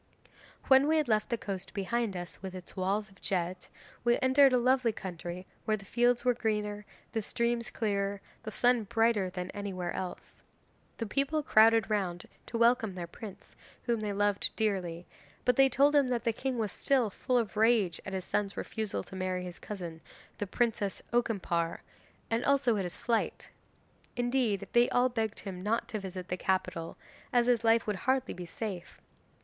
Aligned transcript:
'When 0.63 0.87
we 0.87 0.97
had 0.97 1.07
left 1.07 1.29
the 1.29 1.37
coast 1.37 1.75
behind 1.75 2.17
us, 2.17 2.41
with 2.41 2.55
its 2.55 2.75
walls 2.75 3.11
of 3.11 3.21
jet, 3.21 3.69
we 4.03 4.17
entered 4.19 4.51
a 4.51 4.57
lovely 4.57 4.91
country 4.91 5.45
where 5.65 5.77
the 5.77 5.85
fields 5.85 6.25
were 6.25 6.33
greener, 6.33 6.87
the 7.11 7.21
streams 7.21 7.69
clearer, 7.69 8.13
and 8.13 8.19
the 8.41 8.51
sun 8.51 8.85
brighter 8.85 9.29
than 9.29 9.51
anywhere 9.51 9.91
else. 9.93 10.41
The 10.97 11.05
people 11.05 11.43
crowded 11.43 11.87
round 11.91 12.25
to 12.47 12.57
welcome 12.57 12.95
their 12.95 13.05
prince, 13.05 13.55
whom 13.83 13.99
they 13.99 14.11
loved 14.11 14.55
dearly, 14.55 15.05
but 15.45 15.55
they 15.55 15.69
told 15.69 15.95
him 15.95 16.07
that 16.09 16.23
the 16.23 16.33
king 16.33 16.57
was 16.57 16.71
still 16.71 17.11
full 17.11 17.37
of 17.37 17.55
rage 17.55 18.01
at 18.03 18.13
his 18.13 18.25
son's 18.25 18.57
refusal 18.57 19.03
to 19.03 19.15
marry 19.15 19.43
his 19.43 19.59
cousin 19.59 20.01
the 20.39 20.47
Princess 20.47 21.03
Okimpare, 21.13 21.83
and 22.31 22.43
also 22.43 22.75
at 22.77 22.85
his 22.85 22.97
flight. 22.97 23.51
Indeed, 24.15 24.67
they 24.73 24.89
all 24.89 25.09
begged 25.09 25.41
him 25.41 25.61
not 25.61 25.87
to 25.89 25.99
visit 25.99 26.29
the 26.29 26.37
capital, 26.37 26.97
as 27.31 27.45
his 27.45 27.63
life 27.63 27.85
would 27.85 27.97
hardly 28.07 28.33
be 28.33 28.47
safe. 28.47 28.99